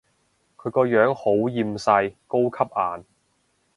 [0.57, 3.03] 佢個樣好厭世，高級顏